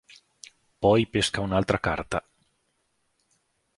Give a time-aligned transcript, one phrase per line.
[0.85, 2.25] Poi pesca un'altra carta.